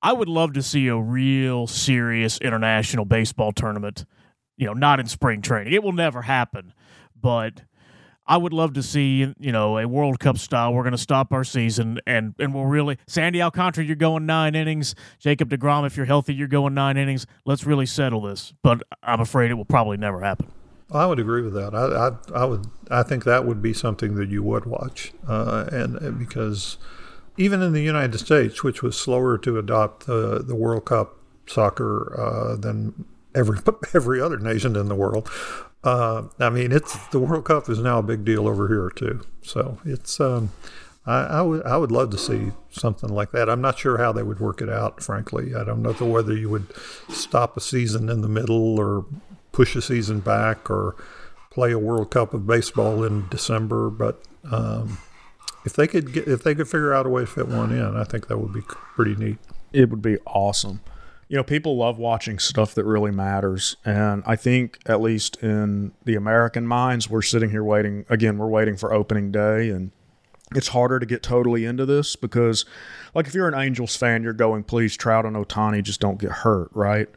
[0.00, 4.06] I would love to see a real serious international baseball tournament.
[4.56, 5.72] You know, not in spring training.
[5.72, 6.72] It will never happen,
[7.20, 7.62] but
[8.28, 10.74] I would love to see, you know, a World Cup style.
[10.74, 14.54] We're going to stop our season and and we'll really Sandy Alcantara, you're going nine
[14.54, 14.94] innings.
[15.18, 17.26] Jacob Degrom, if you're healthy, you're going nine innings.
[17.46, 18.52] Let's really settle this.
[18.62, 20.52] But I'm afraid it will probably never happen.
[20.90, 21.74] I would agree with that.
[21.74, 22.66] I, I, I would.
[22.90, 26.78] I think that would be something that you would watch, uh, and, and, because
[27.36, 32.18] even in the United States, which was slower to adopt the the World Cup soccer
[32.18, 33.58] uh, than every
[33.94, 35.30] every other nation in the world,
[35.84, 39.22] uh, I mean, it's the World Cup is now a big deal over here too.
[39.42, 40.20] So it's.
[40.20, 40.52] Um,
[41.06, 43.48] I, I would would love to see something like that.
[43.48, 45.02] I'm not sure how they would work it out.
[45.02, 46.66] Frankly, I don't know whether you would
[47.08, 49.06] stop a season in the middle or
[49.52, 50.96] push a season back or
[51.50, 53.88] play a World Cup of baseball in December.
[53.88, 54.98] But um,
[55.64, 57.96] if they could get if they could figure out a way to fit one in,
[57.96, 59.38] I think that would be pretty neat.
[59.72, 60.80] It would be awesome.
[61.28, 65.92] You know, people love watching stuff that really matters, and I think at least in
[66.04, 68.06] the American minds, we're sitting here waiting.
[68.08, 69.90] Again, we're waiting for opening day, and
[70.54, 72.64] it's harder to get totally into this because,
[73.14, 76.30] like, if you're an Angels fan, you're going, please, Trout and Ohtani just don't get
[76.30, 77.08] hurt, right?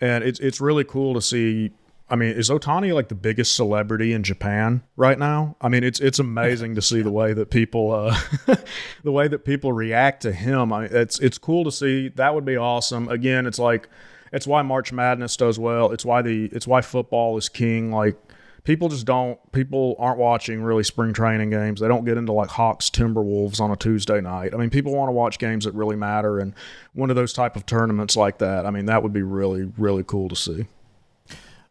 [0.00, 1.70] and it's it's really cool to see.
[2.10, 5.56] I mean, is Ohtani like the biggest celebrity in Japan right now?
[5.60, 8.18] I mean, it's it's amazing to see the way that people uh,
[9.02, 10.72] the way that people react to him.
[10.72, 12.08] I mean, it's it's cool to see.
[12.08, 13.08] That would be awesome.
[13.08, 13.88] Again, it's like
[14.32, 15.92] it's why March Madness does well.
[15.92, 17.92] It's why the it's why football is king.
[17.92, 18.16] Like
[18.64, 21.80] people just don't people aren't watching really spring training games.
[21.80, 24.54] They don't get into like Hawks Timberwolves on a Tuesday night.
[24.54, 26.54] I mean, people want to watch games that really matter and
[26.94, 28.64] one of those type of tournaments like that.
[28.64, 30.66] I mean, that would be really really cool to see.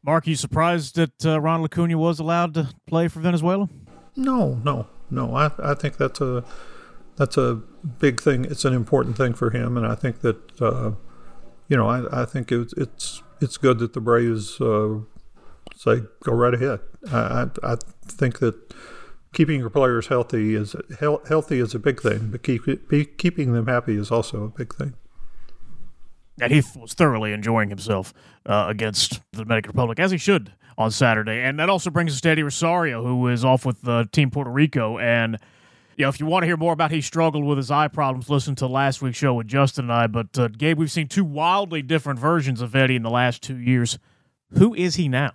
[0.07, 3.67] Mark, are you surprised that uh, Ronald Acuna was allowed to play for Venezuela?
[4.15, 5.35] No, no, no.
[5.35, 6.45] I I think that's a
[7.17, 7.55] that's a
[7.99, 8.45] big thing.
[8.45, 10.91] It's an important thing for him, and I think that uh,
[11.67, 14.99] you know I, I think it's it's it's good that the Braves uh,
[15.75, 16.79] say go right ahead.
[17.11, 18.55] I, I, I think that
[19.33, 22.63] keeping your players healthy is healthy is a big thing, but keep,
[23.17, 24.93] keeping them happy is also a big thing.
[26.39, 28.13] And he was thoroughly enjoying himself
[28.45, 31.41] uh, against the Dominican Republic, as he should on Saturday.
[31.41, 34.51] And that also brings us to Eddie Rosario, who is off with uh, Team Puerto
[34.51, 34.99] Rico.
[34.99, 35.37] And
[35.95, 38.29] you know, if you want to hear more about he struggled with his eye problems,
[38.29, 40.05] listen to last week's show with Justin and I.
[40.05, 43.57] But uh, Gabe, we've seen two wildly different versions of Eddie in the last two
[43.57, 43.97] years.
[44.51, 45.33] Who is he now?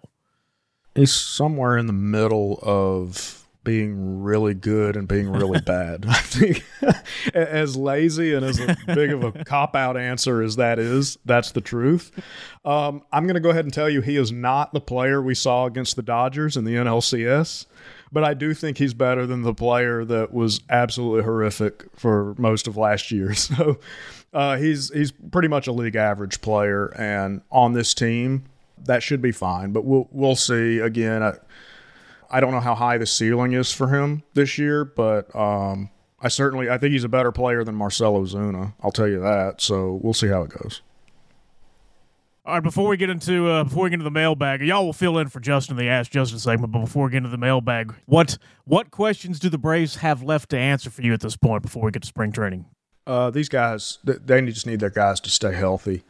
[0.95, 6.07] he's somewhere in the middle of being really good and being really bad.
[6.09, 6.65] I think
[7.35, 11.61] as lazy and as big of a cop out answer as that is, that's the
[11.61, 12.11] truth.
[12.65, 15.35] Um, I'm going to go ahead and tell you he is not the player we
[15.35, 17.67] saw against the Dodgers in the NLCS,
[18.11, 22.67] but I do think he's better than the player that was absolutely horrific for most
[22.67, 23.35] of last year.
[23.35, 23.79] So
[24.33, 28.45] uh, he's he's pretty much a league average player, and on this team,
[28.85, 29.73] that should be fine.
[29.73, 30.79] But we'll we'll see.
[30.79, 31.35] Again, I,
[32.33, 36.29] I don't know how high the ceiling is for him this year, but um, I
[36.29, 38.73] certainly I think he's a better player than Marcell Ozuna.
[38.83, 39.61] I'll tell you that.
[39.61, 40.81] So we'll see how it goes.
[42.45, 44.93] All right, before we get into uh, before we get into the mailbag, y'all will
[44.93, 46.73] fill in for Justin the Ask Justin segment.
[46.73, 50.51] But before we get into the mailbag, what what questions do the Braves have left
[50.51, 52.65] to answer for you at this point before we get to spring training?
[53.07, 56.03] Uh, these guys, they just need their guys to stay healthy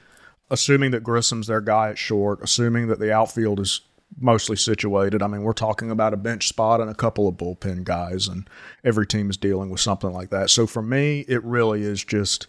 [0.53, 3.81] assuming that Grissom's their guy at short, assuming that the outfield is
[4.19, 5.23] mostly situated.
[5.23, 8.49] I mean, we're talking about a bench spot and a couple of bullpen guys, and
[8.85, 10.51] every team is dealing with something like that.
[10.51, 12.47] So for me, it really is just,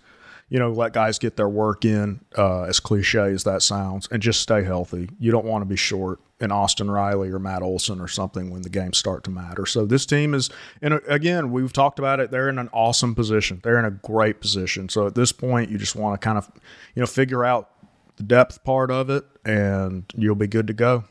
[0.49, 4.21] you know, let guys get their work in, uh, as cliche as that sounds, and
[4.21, 5.09] just stay healthy.
[5.19, 8.63] You don't want to be short in Austin Riley or Matt Olson or something when
[8.63, 9.65] the games start to matter.
[9.65, 10.49] So this team is,
[10.81, 12.31] and again, we've talked about it.
[12.31, 13.61] They're in an awesome position.
[13.63, 14.89] They're in a great position.
[14.89, 16.51] So at this point, you just want to kind of,
[16.95, 17.69] you know, figure out
[18.17, 21.05] the depth part of it, and you'll be good to go.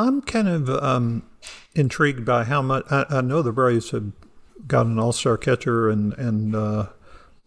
[0.00, 1.22] I'm kind of um,
[1.74, 4.12] intrigued by how much I, I, know the Braves have
[4.66, 6.86] got an All Star catcher and and uh,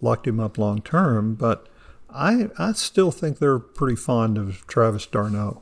[0.01, 1.67] locked him up long term, but
[2.09, 5.61] I I still think they're pretty fond of Travis d'Arnaud.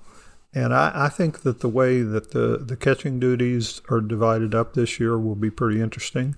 [0.53, 4.73] And I, I think that the way that the, the catching duties are divided up
[4.73, 6.35] this year will be pretty interesting.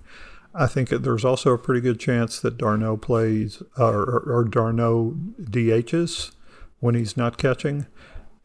[0.54, 5.16] I think there's also a pretty good chance that d'Arnaud plays or, or, or d'Arnaud
[5.40, 6.30] DHs
[6.78, 7.86] when he's not catching.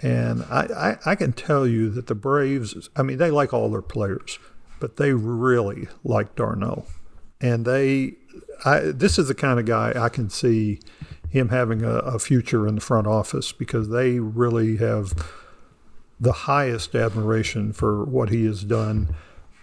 [0.02, 3.70] And I, I, I, can tell you that the Braves, I mean, they like all
[3.70, 4.40] their players,
[4.80, 6.86] but they really like d'Arnaud.
[7.42, 8.14] And they,
[8.64, 10.80] I, this is the kind of guy I can see
[11.30, 15.14] him having a, a future in the front office because they really have
[16.20, 19.16] the highest admiration for what he has done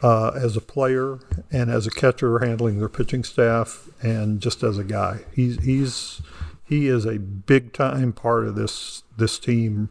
[0.02, 1.18] uh, as a player
[1.50, 5.20] and as a catcher, handling their pitching staff, and just as a guy.
[5.34, 6.22] He's he's
[6.64, 9.90] he is a big time part of this this team,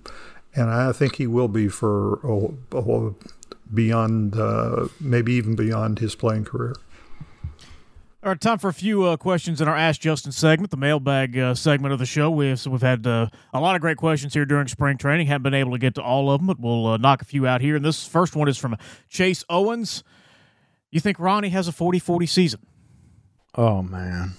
[0.56, 3.14] and I think he will be for a, a,
[3.74, 6.76] beyond uh, maybe even beyond his playing career.
[8.24, 11.38] All right, time for a few uh, questions in our Ask Justin segment, the mailbag
[11.38, 12.32] uh, segment of the show.
[12.32, 15.28] We've so we've had uh, a lot of great questions here during spring training.
[15.28, 17.46] Haven't been able to get to all of them, but we'll uh, knock a few
[17.46, 17.76] out here.
[17.76, 18.78] And this first one is from
[19.10, 20.04] Chase Owens.
[20.90, 22.66] You think Ronnie has a 40-40 season?
[23.54, 24.32] Oh man,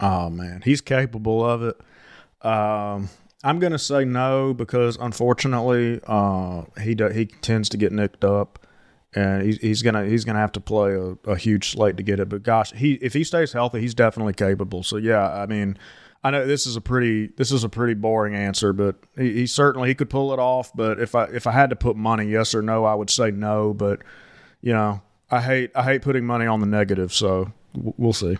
[0.00, 1.76] oh man, he's capable of it.
[2.46, 3.10] Um,
[3.42, 8.66] I'm gonna say no because unfortunately, uh, he do, he tends to get nicked up
[9.14, 12.20] and he's, he's gonna he's gonna have to play a, a huge slate to get
[12.20, 12.28] it.
[12.28, 14.82] But gosh, he if he stays healthy, he's definitely capable.
[14.82, 15.78] So yeah, I mean,
[16.22, 19.46] I know this is a pretty this is a pretty boring answer, but he, he,
[19.46, 20.70] certainly he could pull it off.
[20.74, 23.30] But if I if I had to put money, yes or no, I would say
[23.30, 23.74] no.
[23.74, 24.02] But
[24.60, 28.38] you know, I hate I hate putting money on the negative, so we'll see.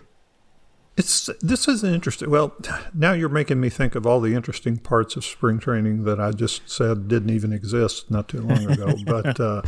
[0.97, 2.29] It's this is interesting.
[2.29, 2.53] Well,
[2.93, 6.31] now you're making me think of all the interesting parts of spring training that I
[6.31, 8.93] just said didn't even exist not too long ago.
[9.05, 9.61] but uh,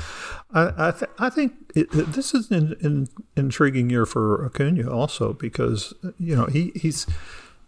[0.53, 3.07] I I, th- I think it, this is an, an,
[3.37, 7.07] intriguing year for Acuna also because you know he he's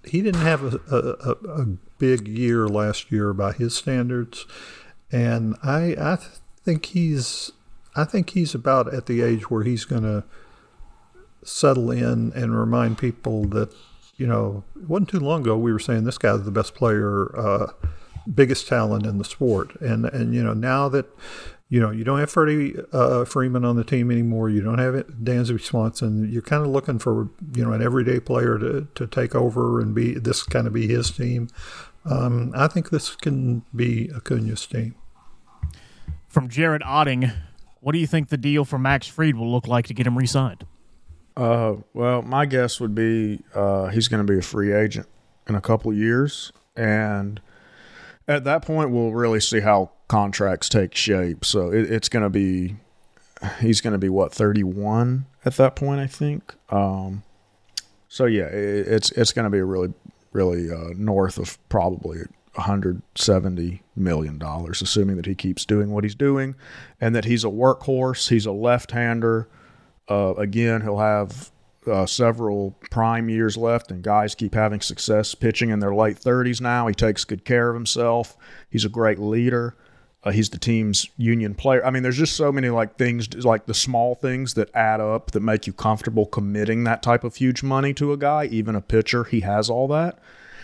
[0.04, 1.66] he didn't have a, a, a
[1.98, 4.46] big year last year by his standards,
[5.14, 6.18] and I I
[6.66, 7.52] think he's
[7.96, 10.26] I think he's about at the age where he's going to
[11.46, 13.74] settle in and remind people that,
[14.18, 17.38] you know, it wasn't too long ago we were saying this guy's the best player,
[17.38, 17.72] uh,
[18.34, 19.80] biggest talent in the sport.
[19.80, 21.06] And, and, you know, now that,
[21.70, 24.50] you know, you don't have Freddie uh, Freeman on the team anymore.
[24.50, 26.32] You don't have it, Dansby Swanson.
[26.32, 29.94] You're kind of looking for, you know, an everyday player to, to take over and
[29.96, 31.50] be this kind of be his team.
[32.06, 34.96] Um, I think this can be Acuna's team.
[36.28, 37.34] From Jared Otting,
[37.82, 40.18] what do you think the deal for Max Fried will look like to get him
[40.18, 40.66] re-signed?
[41.38, 45.08] Uh, well, my guess would be uh, he's going to be a free agent
[45.48, 47.42] in a couple years, and
[48.28, 51.44] at that point, we'll really see how contracts take shape.
[51.44, 52.78] So it, it's going to be
[53.60, 56.54] he's going to be what 31 at that point, I think.
[56.70, 57.24] Um,
[58.08, 59.94] so yeah, it, it's it's going to be really
[60.32, 62.20] really uh, north of probably
[62.54, 66.56] 170 million dollars, assuming that he keeps doing what he's doing,
[67.02, 68.30] and that he's a workhorse.
[68.30, 69.50] He's a left-hander
[70.10, 71.52] uh, again, he'll have
[71.88, 76.62] uh, several prime years left, and guys keep having success pitching in their late 30s
[76.62, 76.88] now.
[76.88, 78.38] He takes good care of himself.
[78.70, 79.76] He's a great leader.
[80.24, 81.86] Uh, he's the team's union player.
[81.86, 85.32] I mean, there's just so many like things, like the small things that add up
[85.32, 88.82] that make you comfortable committing that type of huge money to a guy, even a
[88.82, 89.24] pitcher.
[89.24, 90.18] He has all that.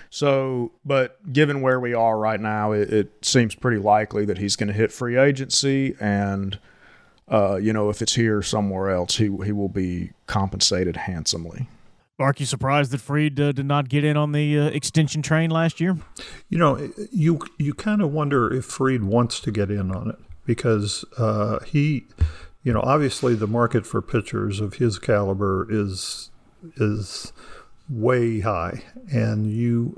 [0.10, 4.56] So, but given where we are right now, it, it seems pretty likely that he's
[4.56, 6.58] going to hit free agency and
[7.32, 11.68] uh, you know, if it's here somewhere else, he he will be compensated handsomely.
[12.20, 15.50] Mark, you surprised that Fried uh, did not get in on the uh, extension train
[15.50, 15.98] last year?
[16.50, 20.18] You know, you you kind of wonder if Fried wants to get in on it
[20.46, 22.06] because uh, he,
[22.64, 26.30] you know, obviously the market for pitchers of his caliber is
[26.76, 27.34] is
[27.90, 29.96] way high, and you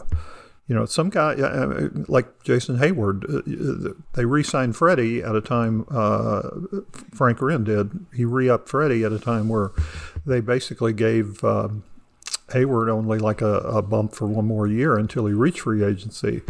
[0.67, 5.41] you know, some guy uh, like Jason Heyward, uh, uh, they re-signed Freddie at a
[5.41, 5.86] time.
[5.91, 6.41] Uh,
[7.13, 8.06] Frank Wren did.
[8.15, 9.71] He re-upped Freddie at a time where
[10.26, 11.84] they basically gave um,
[12.47, 16.41] Heyward only like a, a, bump for one more year until he reached free agency.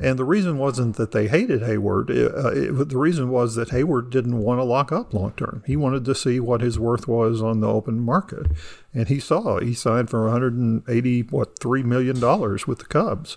[0.00, 2.08] And the reason wasn't that they hated Heyward.
[2.10, 5.64] It, uh, it, the reason was that Heyward didn't want to lock up long term.
[5.66, 8.46] He wanted to see what his worth was on the open market,
[8.94, 13.36] and he saw he signed for 180 what three million dollars with the Cubs.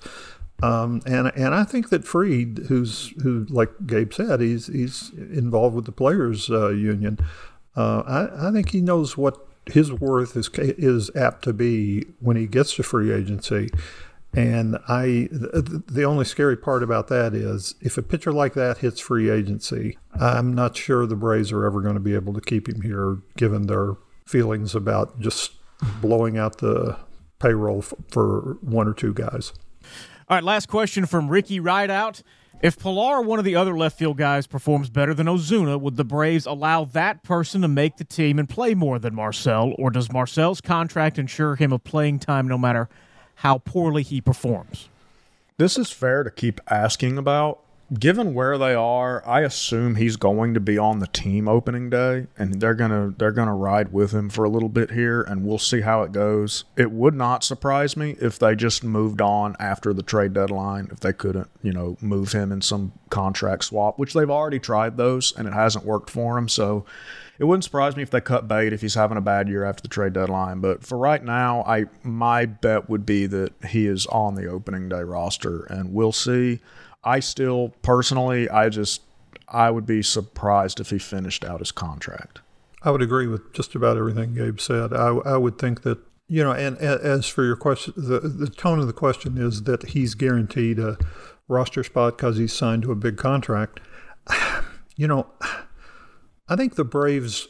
[0.62, 5.76] Um, and and I think that Fried, who's who like Gabe said, he's he's involved
[5.76, 7.18] with the players uh, union.
[7.76, 12.38] Uh, I, I think he knows what his worth is is apt to be when
[12.38, 13.70] he gets to free agency.
[14.34, 19.02] And I, the only scary part about that is if a pitcher like that hits
[19.02, 22.70] free agency, I'm not sure the Braves are ever going to be able to keep
[22.70, 25.52] him here, given their feelings about just
[26.02, 26.98] blowing out the
[27.40, 29.52] payroll for one or two guys.
[30.30, 32.22] All right, last question from Ricky Rideout.
[32.62, 35.98] If Pillar or one of the other left field guys performs better than Ozuna, would
[35.98, 39.90] the Braves allow that person to make the team and play more than Marcell, or
[39.90, 42.88] does Marcell's contract ensure him of playing time no matter
[43.42, 44.88] how poorly he performs?
[45.58, 47.60] This is fair to keep asking about
[47.94, 52.28] given where they are, I assume he's going to be on the team opening day,
[52.38, 55.58] and they're gonna they're gonna ride with him for a little bit here, and we'll
[55.58, 56.64] see how it goes.
[56.78, 61.00] It would not surprise me if they just moved on after the trade deadline, if
[61.00, 65.34] they couldn't, you know, move him in some contract swap, which they've already tried those,
[65.36, 66.48] and it hasn't worked for him.
[66.48, 66.86] So
[67.42, 69.82] it wouldn't surprise me if they cut bait if he's having a bad year after
[69.82, 70.60] the trade deadline.
[70.60, 74.88] But for right now, I my bet would be that he is on the opening
[74.90, 76.60] day roster, and we'll see.
[77.04, 79.02] I still personally, I just
[79.48, 82.42] I would be surprised if he finished out his contract.
[82.84, 84.94] I would agree with just about everything Gabe said.
[84.94, 88.52] I, I would think that you know, and, and as for your question, the the
[88.52, 90.96] tone of the question is that he's guaranteed a
[91.48, 93.80] roster spot because he's signed to a big contract.
[94.98, 95.26] You know,
[96.52, 97.48] I think the Braves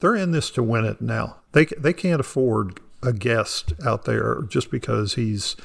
[0.00, 1.36] they're in this to win it now.
[1.52, 5.56] They they can't afford a guest out there just because he's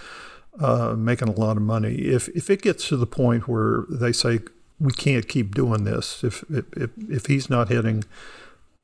[0.62, 1.96] uh, making a lot of money.
[1.96, 4.40] If if it gets to the point where they say
[4.80, 8.06] we can't keep doing this, if if if he's not hitting,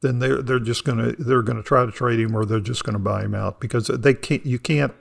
[0.01, 2.99] then they're they're just gonna they're gonna try to trade him or they're just gonna
[2.99, 4.93] buy him out because they can't you can't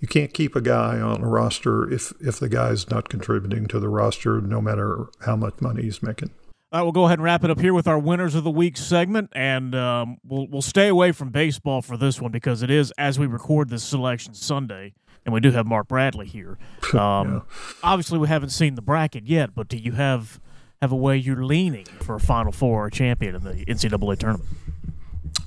[0.00, 3.78] you can't keep a guy on a roster if if the guy's not contributing to
[3.78, 6.30] the roster no matter how much money he's making.
[6.72, 8.50] All right, we'll go ahead and wrap it up here with our winners of the
[8.50, 12.70] week segment, and um, we'll we'll stay away from baseball for this one because it
[12.70, 14.92] is as we record this selection Sunday
[15.24, 16.58] and we do have Mark Bradley here.
[16.90, 17.40] Um, yeah.
[17.84, 20.40] Obviously, we haven't seen the bracket yet, but do you have
[20.82, 24.48] have a way you're leaning for a Final Four or champion in the NCAA tournament?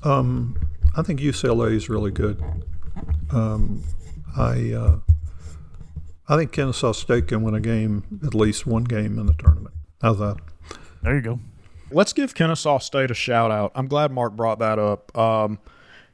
[0.04, 0.58] Um,
[0.96, 2.42] I think UCLA is really good.
[3.32, 3.84] Um,
[4.38, 5.00] I uh,
[6.30, 9.76] I think Kennesaw State can win a game, at least one game in the tournament.
[10.02, 10.38] How's that?
[11.04, 11.40] There you go.
[11.92, 13.74] Let's give Kennesaw State a shout out.
[13.76, 15.16] I'm glad Mark brought that up.
[15.18, 15.60] Um,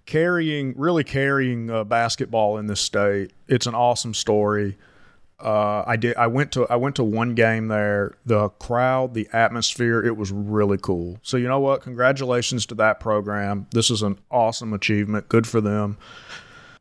[0.05, 3.31] carrying, really carrying uh, basketball in this state.
[3.47, 4.77] It's an awesome story.
[5.39, 6.17] Uh, I did.
[6.17, 6.65] I went to.
[6.69, 8.17] I went to one game there.
[8.25, 11.17] The crowd, the atmosphere, it was really cool.
[11.21, 11.81] So you know what?
[11.81, 13.67] Congratulations to that program.
[13.71, 15.29] This is an awesome achievement.
[15.29, 15.97] Good for them.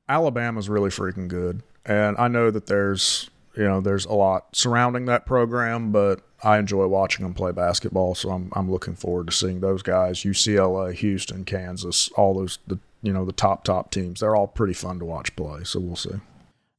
[0.09, 5.07] Alabama's really freaking good, and I know that there's you know there's a lot surrounding
[5.07, 8.15] that program, but I enjoy watching them play basketball.
[8.15, 10.21] So I'm I'm looking forward to seeing those guys.
[10.21, 14.21] UCLA, Houston, Kansas, all those the you know the top top teams.
[14.21, 15.65] They're all pretty fun to watch play.
[15.65, 16.11] So we'll see.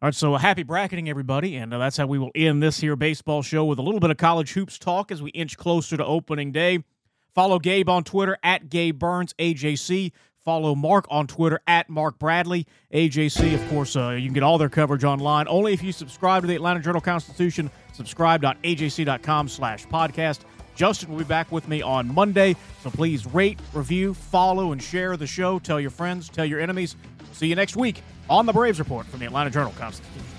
[0.01, 2.95] All right, so happy bracketing, everybody, and uh, that's how we will end this here
[2.95, 6.05] baseball show with a little bit of college hoops talk as we inch closer to
[6.05, 6.85] opening day.
[7.35, 10.13] Follow Gabe on Twitter at Gabe Burns AJC.
[10.43, 13.53] Follow Mark on Twitter at Mark Bradley AJC.
[13.53, 16.47] Of course, uh, you can get all their coverage online only if you subscribe to
[16.47, 17.69] the Atlanta Journal Constitution.
[17.93, 20.39] Subscribe.ajc.com/slash podcast.
[20.75, 22.55] Justin will be back with me on Monday.
[22.81, 25.59] So please rate, review, follow, and share the show.
[25.59, 26.95] Tell your friends, tell your enemies.
[27.33, 30.38] See you next week on the Braves Report from the Atlanta Journal Constitution.